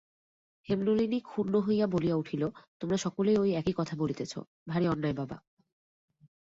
[0.67, 2.43] হেমনলিনী ক্ষুণ্ন হইয়া বলিয়া উঠিল,
[2.79, 5.37] তোমরা সকলেই ঐ একই কথা বলিতেছ–ভারি অন্যায় বাবা।